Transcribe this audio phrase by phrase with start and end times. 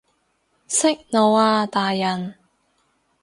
[0.67, 2.33] 息怒啊大人